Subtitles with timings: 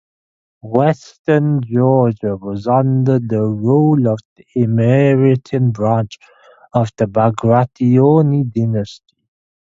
[0.63, 6.17] Western Georgia was under the rule of the Imeretian branch
[6.73, 9.15] of the Bagrationi dynasty.